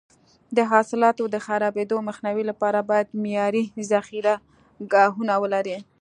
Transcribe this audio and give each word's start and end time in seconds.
د 0.57 0.57
حاصلاتو 0.71 1.23
د 1.33 1.35
خرابېدو 1.45 1.97
مخنیوي 2.07 2.43
لپاره 2.51 2.79
باید 2.89 3.07
معیاري 3.21 3.63
ذخیره 3.91 4.35
ګاهونه 4.93 5.33
ولري. 5.43 5.77